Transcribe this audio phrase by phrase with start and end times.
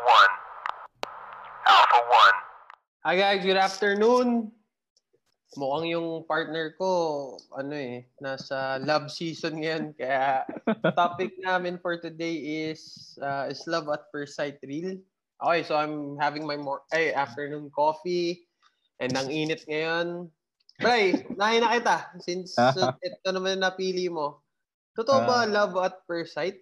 [0.00, 0.34] One.
[1.68, 2.38] Alpha One.
[3.04, 4.48] Hi guys, good afternoon.
[5.60, 9.92] Mukhang yung partner ko, ano eh, nasa love season ngayon.
[9.98, 10.48] Kaya
[10.96, 12.32] topic namin for today
[12.72, 14.96] is, uh, is love at first sight real.
[15.42, 18.48] Okay, so I'm having my more, ay, afternoon coffee.
[19.04, 20.32] And ang init ngayon.
[20.80, 21.96] Bray, nahin na kita.
[22.24, 24.40] Since uh, ito naman napili mo.
[24.96, 26.56] Totoo ba uh, love at first sight?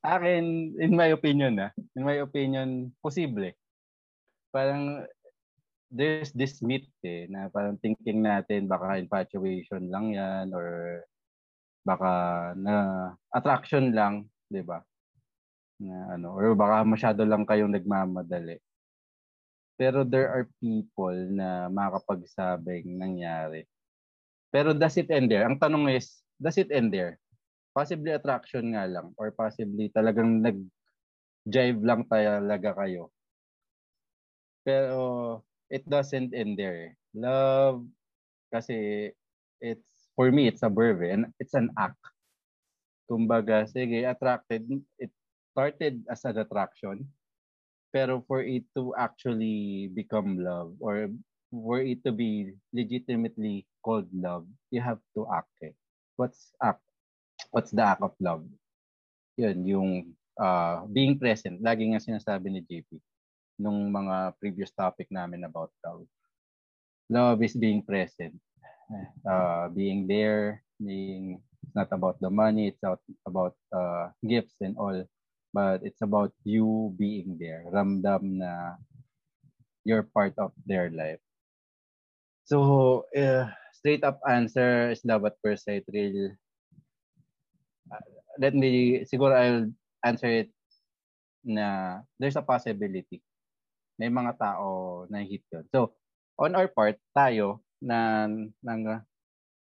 [0.00, 3.52] Akin, in my opinion, ah, in my opinion, posible.
[4.48, 5.04] Parang
[5.90, 11.02] there's this myth eh, na parang thinking natin baka infatuation lang yan or
[11.82, 12.12] baka
[12.56, 12.74] na
[13.34, 14.80] attraction lang, 'di ba?
[15.82, 18.56] Na ano, or baka masyado lang kayong nagmamadali.
[19.80, 23.64] Pero there are people na makapagsabing nangyari.
[24.52, 25.48] Pero does it end there?
[25.48, 27.16] Ang tanong is, does it end there?
[27.70, 33.14] Possibly attraction nga lang or possibly talagang nag-jive lang talaga kayo.
[34.66, 36.98] Pero it doesn't end there.
[37.14, 37.86] Love,
[38.50, 39.08] kasi
[39.62, 41.98] it's, for me, it's a verb eh, and it's an act.
[43.06, 44.66] Kumbaga, sige, attracted,
[44.98, 45.10] it
[45.54, 47.06] started as an attraction,
[47.94, 51.10] pero for it to actually become love or
[51.50, 55.74] for it to be legitimately called love, you have to act eh.
[56.14, 56.89] What's act?
[57.48, 58.44] What's the act of love?
[59.40, 59.90] Yun, yung
[60.36, 61.64] uh, being present.
[61.64, 63.00] Lagi nga sinasabi ni JP
[63.60, 66.04] nung mga previous topic namin about love.
[67.12, 68.36] Love is being present.
[69.22, 72.98] Uh, being there, being it's not about the money, it's not
[73.28, 75.04] about uh, gifts and all,
[75.52, 77.68] but it's about you being there.
[77.70, 78.74] Ramdam na
[79.84, 81.22] you're part of their life.
[82.44, 86.34] So, uh, straight up answer is love at first sight real.
[87.90, 88.06] Uh,
[88.38, 89.66] let me, siguro I'll
[90.06, 90.50] answer it
[91.44, 93.20] na there's a possibility
[94.00, 95.68] may mga tao na hit yun.
[95.68, 95.92] So,
[96.40, 98.24] on our part, tayo, na,
[98.64, 99.04] nang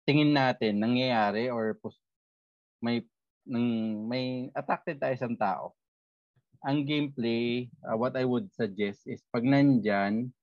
[0.03, 1.79] tingin natin, nangyayari or
[2.83, 3.07] may,
[3.47, 5.65] nang, may attracted tayo sa tao.
[6.67, 10.35] Ang gameplay, uh, what I would suggest is pag nandyan,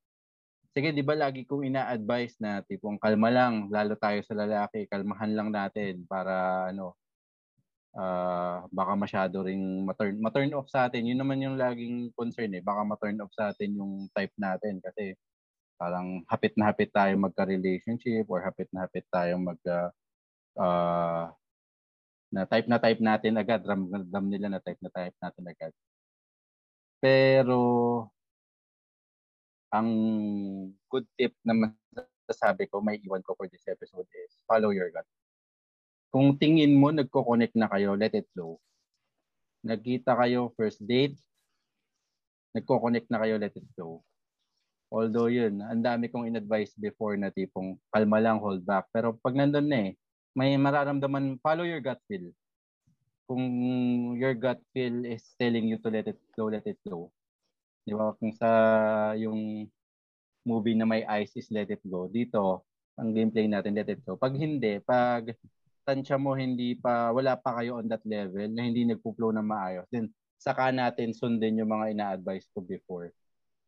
[0.73, 5.37] sige, di ba lagi kong ina-advise na tipong kalma lang, lalo tayo sa lalaki, kalmahan
[5.37, 6.97] lang natin para ano,
[7.97, 11.09] uh, baka masyado ring ma-turn, ma-turn off sa atin.
[11.09, 12.65] Yun naman yung laging concern eh.
[12.65, 15.17] Baka ma-turn off sa atin yung type natin kasi
[15.77, 19.61] parang hapit na hapit tayo magka-relationship or hapit na hapit tayo mag
[20.57, 21.27] uh,
[22.33, 23.61] na type na type natin agad.
[23.65, 25.73] Ramdam nila na type na type natin agad.
[27.03, 27.61] Pero
[29.73, 29.89] ang
[30.87, 35.09] good tip na masasabi ko, may iwan ko for this episode is follow your gut
[36.13, 38.61] kung tingin mo nagko-connect na kayo, let it flow.
[39.65, 41.17] Nagkita kayo first date,
[42.53, 44.05] nagko-connect na kayo, let it flow.
[44.93, 48.93] Although yun, ang dami kong in-advise before na tipong kalma lang, hold back.
[48.93, 49.97] Pero pag nandun na eh,
[50.37, 52.29] may mararamdaman, follow your gut feel.
[53.25, 53.41] Kung
[54.21, 57.09] your gut feel is telling you to let it flow, let it flow.
[57.89, 58.13] Di ba?
[58.21, 58.51] Kung sa
[59.17, 59.65] yung
[60.45, 62.13] movie na may ice is let it go.
[62.13, 62.69] Dito,
[63.01, 64.21] ang gameplay natin, let it go.
[64.21, 65.33] Pag hindi, pag
[65.83, 69.87] tansya mo hindi pa, wala pa kayo on that level na hindi nagpo-flow na maayos,
[69.91, 73.15] then saka natin sundin yung mga ina-advise ko before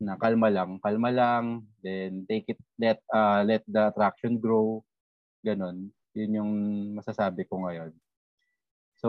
[0.02, 4.82] na kalma lang, kalma lang, then take it, let, uh, let the attraction grow,
[5.46, 5.90] ganun.
[6.18, 6.52] Yun yung
[6.98, 7.94] masasabi ko ngayon.
[8.98, 9.08] So,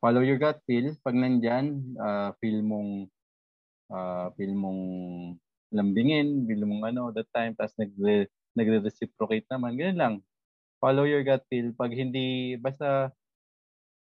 [0.00, 0.92] follow your gut feel.
[1.00, 3.08] Pag nandyan, uh, feel mong,
[3.88, 4.82] uh, feel mong
[5.72, 10.14] lambingin, feel mong ano, that time, tapos nagre, nagre-reciprocate naman, ganun lang
[10.80, 11.70] follow your gut feel.
[11.76, 13.12] Pag hindi, basta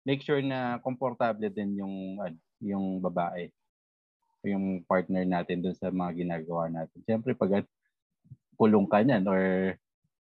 [0.04, 3.50] make sure na komportable din yung, ano, yung babae
[4.46, 6.98] yung partner natin dun sa mga ginagawa natin.
[7.02, 7.66] Siyempre, pag
[8.54, 9.74] kulong ka niyan or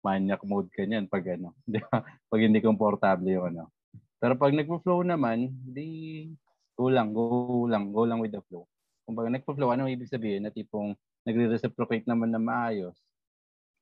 [0.04, 2.04] maniac mode ka niyan pag ano, di ba?
[2.04, 3.74] Pag hindi komportable yung ano.
[4.22, 6.30] Pero pag nagpo-flow naman, di
[6.78, 8.66] go lang, go lang, go lang with the flow.
[9.04, 10.48] Kung pag nagpo-flow, ano ibig sabihin?
[10.48, 10.96] Na tipong
[11.28, 12.96] nagre-reciprocate naman na maayos.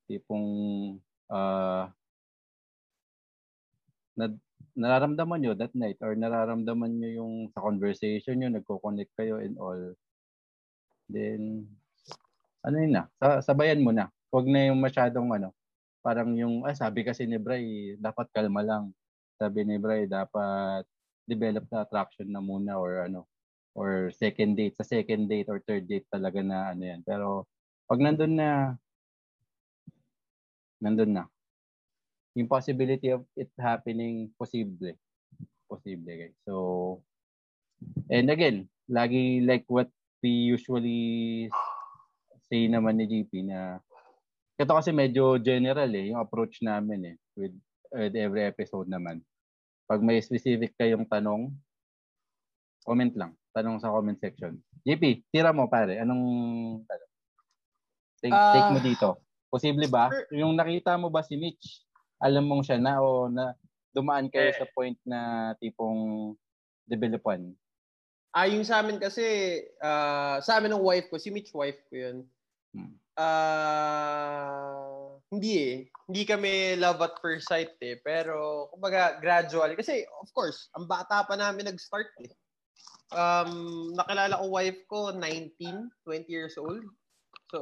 [0.10, 0.48] Tipong
[1.30, 1.86] uh,
[4.16, 4.32] na,
[4.76, 9.80] nararamdaman nyo that night or nararamdaman nyo yung sa conversation nyo, nagko-connect kayo and all,
[11.12, 11.68] then,
[12.64, 14.08] ano yun na, sa, sabayan mo na.
[14.32, 15.52] Huwag na yung masyadong ano,
[16.00, 18.96] parang yung, ah, sabi kasi ni Bray, dapat kalma lang.
[19.36, 20.86] Sabi ni Bray, dapat
[21.28, 23.28] develop na attraction na muna or ano,
[23.76, 24.76] or second date.
[24.80, 27.02] Sa second date or third date talaga na ano yan.
[27.04, 27.46] Pero,
[27.90, 28.50] pag nandun na,
[30.80, 31.24] nandun na
[32.36, 34.96] yung possibility of it happening posible.
[35.68, 36.36] Posible, guys.
[36.48, 36.56] So,
[38.08, 39.88] and again, lagi like what
[40.24, 41.48] we usually
[42.52, 43.80] say naman ni GP na
[44.60, 47.56] ito kasi medyo general eh, yung approach namin eh with,
[47.90, 49.24] with every episode naman.
[49.90, 51.50] Pag may specific kayong tanong,
[52.86, 53.32] comment lang.
[53.52, 54.56] Tanong sa comment section.
[54.88, 56.00] JP, tira mo pare.
[56.00, 56.24] Anong
[56.86, 57.10] tanong?
[58.22, 59.10] Take, uh, take mo Ah, dito.
[59.52, 60.08] Posible ba?
[60.32, 61.84] Yung nakita mo ba si Mitch,
[62.22, 63.58] alam mong siya na o na
[63.92, 64.56] dumaan kayo Eh.
[64.56, 66.32] sa point na tipong
[66.88, 67.52] developan?
[68.32, 72.00] Ah, yung sa amin kasi, ah, sa amin ng wife ko, si Mitch wife ko
[72.00, 72.18] yun.
[72.72, 72.96] Hmm.
[73.20, 75.76] Ah, hindi eh.
[76.08, 78.00] Hindi kami love at first sight eh.
[78.00, 79.76] Pero, kumbaga, gradual.
[79.76, 82.32] Kasi, of course, ang bata pa namin nag-start eh.
[83.12, 86.88] Um, nakilala ko wife ko, 19, 20 years old.
[87.52, 87.60] So,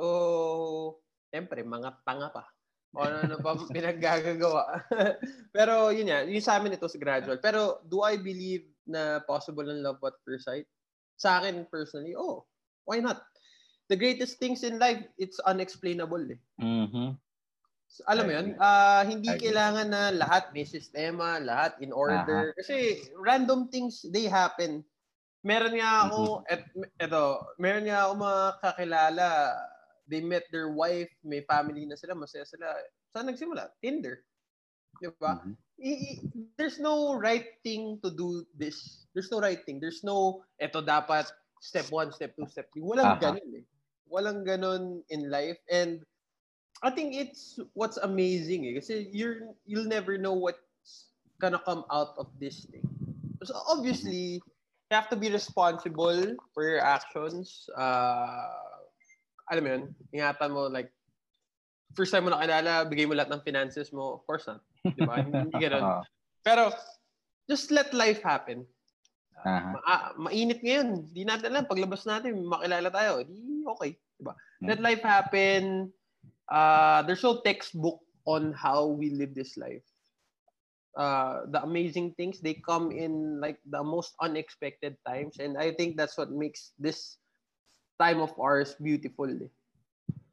[1.33, 2.45] siyempre, mga tanga pa.
[2.93, 4.81] O ano na pa pinaggagawa.
[5.55, 6.25] Pero, yun yan.
[6.33, 7.37] Yung sa amin ito gradual.
[7.37, 10.65] Pero, do I believe na possible ang love at first sight?
[11.19, 12.47] Sa akin, personally, oh,
[12.89, 13.21] why not?
[13.89, 16.39] The greatest things in life, it's unexplainable eh.
[16.61, 17.17] Mhm.
[17.89, 22.53] So, alam mo yun, ah, hindi kailangan na lahat may sistema, lahat in order.
[22.53, 24.85] Kasi random things, they happen.
[25.41, 26.69] Meron nga ako, et,
[27.01, 29.27] eto, meron nga ako mga kakilala,
[30.09, 32.73] they met their wife, may family na sila, masaya sila.
[33.13, 33.69] Saan nagsimula?
[33.81, 34.25] Tinder.
[34.99, 35.37] Di ba?
[35.37, 35.55] Mhm.
[35.79, 36.19] I- i-
[36.57, 39.05] there's no right thing to do this.
[39.13, 39.79] There's no right thing.
[39.79, 41.29] There's no, eto dapat
[41.61, 42.83] step one, step two, step three.
[42.83, 43.21] Walang Aha.
[43.21, 43.65] ganun eh.
[44.11, 45.59] Walang ganun in life.
[45.71, 46.03] And
[46.83, 48.73] I think it's what's amazing eh.
[48.79, 52.83] Kasi you're, you'll never know what's gonna come out of this thing.
[53.43, 54.43] So obviously,
[54.89, 57.69] you have to be responsible for your actions.
[57.77, 58.68] Uh,
[59.49, 60.93] alam mo yun, ingatan mo like,
[61.97, 64.21] first time mo nakilala, bigay mo lahat ng finances mo.
[64.21, 64.61] Of course not.
[64.85, 65.25] Di ba?
[65.25, 66.05] Hindi ganun.
[66.47, 66.69] Pero,
[67.49, 68.61] just let life happen.
[69.41, 69.73] Aha.
[69.73, 71.09] Ma- ah, mainit ngayon.
[71.09, 71.65] Di natin alam.
[71.65, 73.25] Paglabas natin, makilala tayo.
[73.25, 73.97] Di okay.
[74.21, 74.37] Diba?
[74.61, 74.85] Let Mm.
[74.85, 75.61] life happen.
[76.45, 77.99] Uh, there's no textbook
[78.29, 79.85] on how we live this life.
[80.93, 85.39] Uh, the amazing things, they come in like the most unexpected times.
[85.39, 87.17] And I think that's what makes this
[87.99, 89.27] time of ours beautiful.
[89.27, 89.51] Eh.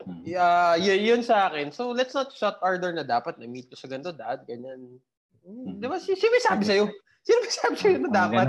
[0.07, 0.23] Mhm.
[0.23, 1.75] Yeah, y- yun sa akin.
[1.75, 5.03] So, let's not shut our door na dapat na-meet ko sa ganito, dad, ganyan.
[5.43, 5.83] Hmm.
[5.83, 5.99] Di ba?
[5.99, 6.87] Si- Sino may sabi sa'yo?
[7.27, 8.47] Sino may sabi sa'yo na dapat?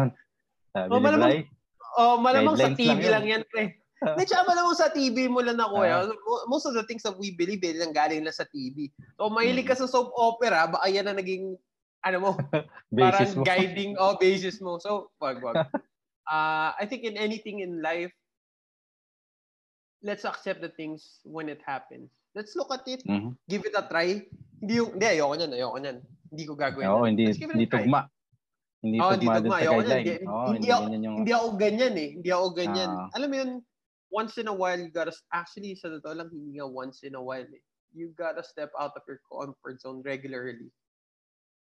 [0.69, 1.49] Sabi Oh, malamang-
[1.97, 3.33] Oh, malamang sa TV lang lang, yun.
[3.41, 3.63] yan, pre.
[3.97, 5.57] Hindi, tsaka malamang sa TV mo lang.
[5.57, 6.05] Ah.
[6.05, 8.93] Mo- Most of the things that we believe, eh, lang galing lang sa TV.
[9.17, 9.69] So, mahilig Mm.
[9.73, 11.57] ka sa soap opera, baka yan na naging,
[12.05, 12.31] ano mo,
[12.93, 13.41] parang mo.
[13.41, 14.77] guiding, oh, basis mo.
[14.77, 15.65] So, wag, wag.
[16.29, 18.13] uh, I think in anything in life,
[20.01, 22.09] let's accept the things when it happens.
[22.37, 23.33] Let's look at it, Mhm.
[23.49, 24.21] give it a try.
[24.61, 25.97] Hindi yung, hindi, ayoko niyan, ayoko niyan.
[26.29, 26.85] Hindi ko gagawin.
[26.89, 28.01] Oo, hindi, hindi tugma.
[28.77, 30.05] Hindi hindi tugma dun sa guideline.
[30.05, 31.17] Hindi- Oo, hindi hindi ako- yung...
[31.17, 32.09] Hindi ako ganyan eh.
[32.21, 32.89] Hindi ako ganyan.
[32.93, 33.07] Ah.
[33.17, 33.51] Alam mo yun,
[34.13, 37.21] once in a while, you gotta, actually, sa totoo lang, hindi nga once in a
[37.21, 37.63] while eh.
[37.95, 40.69] You gotta step out of your comfort zone regularly.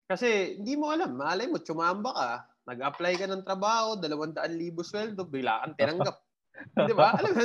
[0.10, 1.14] Kasi, hindi mo alam.
[1.14, 2.30] Malay mo, tsumamba ka.
[2.74, 6.18] Nag-apply ka ng trabaho, 200,000 sweldo, bigla kang tinanggap.
[6.90, 7.14] Di ba?
[7.20, 7.42] Alam mo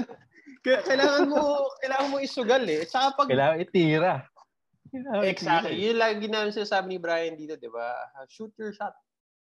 [0.63, 2.85] kailangan mo, kailangan mo isugal eh.
[2.85, 4.15] Saka pag, Kailangan itira.
[4.89, 5.75] Kailangan Exactly.
[5.77, 5.85] itira.
[5.85, 7.95] Yun lagi namin sinasabi ni Brian dito, di ba?
[8.31, 8.95] Shoot your shot.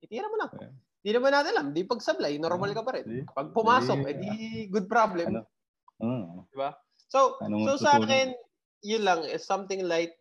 [0.02, 0.50] Itira mo lang.
[0.58, 0.74] Yeah.
[1.02, 1.66] Di naman natin alam.
[1.74, 3.26] Di pag sablay, normal ka pa rin.
[3.26, 4.32] Pag pumasok, Di- edi
[4.70, 5.34] good problem.
[5.34, 5.42] Ano?
[6.02, 6.46] Oo.
[6.46, 6.70] Di ba?
[7.10, 8.32] So, Anong so sa akin,
[8.86, 9.26] yun lang.
[9.26, 10.14] Is something like,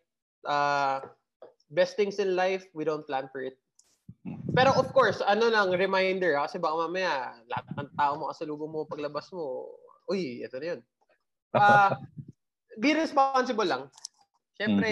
[0.50, 1.06] uh,
[1.72, 3.56] best things in life, we don't plan for it.
[4.51, 8.70] Pero of course, ano lang, reminder, ah, kasi baka mamaya, lahat ng tao mo kasalubong
[8.70, 9.72] mo paglabas mo,
[10.12, 10.82] uy, ito na yun.
[11.51, 12.00] Ah,
[12.80, 13.91] be responsible lang.
[14.56, 14.91] Siyempre,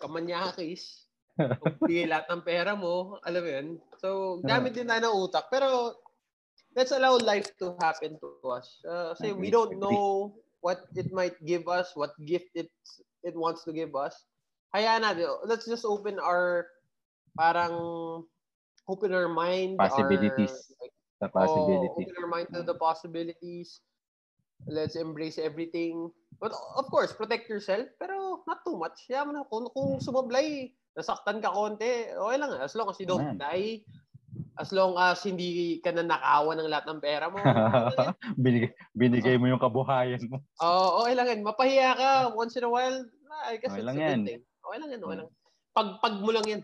[0.00, 1.04] kamanyakis.
[1.60, 3.68] Kung bigay lahat ng pera mo, alam mo yun.
[4.00, 5.52] So, gamit din tayo ng utak.
[5.52, 5.96] Pero,
[6.76, 8.80] let's allow life to happen to us.
[8.84, 10.32] Uh, kasi we don't know
[10.64, 12.72] what it might give us, what gift it
[13.24, 14.16] it wants to give us.
[14.72, 15.28] Hayaan natin.
[15.44, 16.68] Let's just open our,
[17.36, 17.76] parang,
[18.88, 19.76] open our mind.
[19.76, 20.72] Possibilities.
[21.22, 22.10] Like, Sa Oh, possibilities.
[22.10, 23.78] open our mind to the possibilities.
[24.66, 26.10] Let's embrace everything.
[26.42, 29.06] But of course, protect yourself, pero not too much.
[29.06, 32.50] Mo na, kung, kung sumablay, nasaktan ka konti, okay lang.
[32.58, 33.38] As long as you don't Man.
[33.38, 33.86] die,
[34.58, 37.38] as long as hindi ka na nakawan ng lahat ng pera mo,
[38.42, 40.42] binigay, binigay mo yung kabuhayan mo.
[40.66, 41.40] Oo, okay lang yan.
[41.46, 42.98] Mapahiya ka once in a while,
[43.46, 44.20] I guess Okay it's lang a yan.
[44.26, 44.42] thing.
[44.42, 45.20] Okay lang yan, okay Mm.
[45.22, 45.30] lang.
[45.72, 46.62] Pag, pag mo lang yan.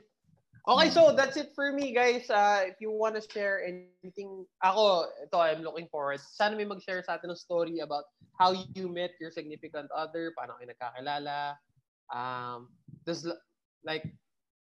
[0.69, 2.29] Okay, so that's it for me, guys.
[2.29, 6.21] Uh, if you want to share anything, ako, ito, I'm looking forward.
[6.21, 8.05] Sana may mag-share sa atin ng story about
[8.37, 11.57] how you met your significant other, paano kayo nagkakilala.
[12.13, 12.69] Um,
[13.09, 13.25] does,
[13.81, 14.05] like,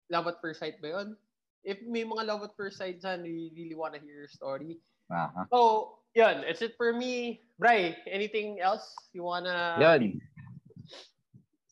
[0.07, 1.19] love at first sight ba yun?
[1.67, 4.79] If may mga love at first sight dyan, we really want to hear your story.
[5.11, 5.43] Aha.
[5.51, 6.47] So, yun.
[6.47, 7.43] It's it for me.
[7.59, 9.75] Bray, anything else you wanna...
[9.83, 10.23] Yan.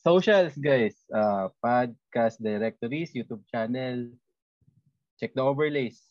[0.04, 1.00] Socials, guys.
[1.08, 4.12] Uh, podcast directories, YouTube channel.
[5.18, 6.02] Check the overlays.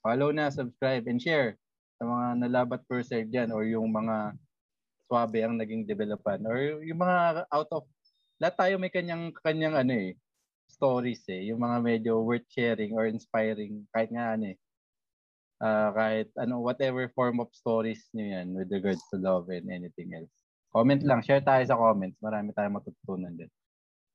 [0.00, 1.58] Follow na, subscribe, and share
[1.96, 4.36] sa mga nalabat per side dyan or yung mga
[5.08, 7.86] swabe ang naging developan or yung mga out of
[8.36, 10.12] lahat tayo may kanyang kanyang ano eh
[10.68, 14.58] stories eh yung mga medyo worth sharing or inspiring kahit nga ano eh
[15.62, 20.12] uh, kahit ano whatever form of stories niyo yan with regards to love and anything
[20.12, 20.28] else
[20.76, 22.20] Comment lang, share tayo sa comments.
[22.20, 23.48] Marami tayong matutunan din.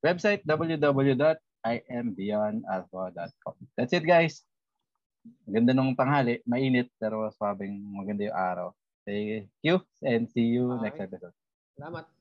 [0.05, 0.45] Website
[1.61, 3.55] www.imbeyondalpha.com.
[3.77, 4.41] That's it guys.
[5.45, 8.67] Maganda nung tanghali, mainit pero sabing maganda yung araw.
[9.05, 10.89] Thank you and see you Okay.
[10.89, 11.35] next episode.
[11.77, 12.20] Salamat.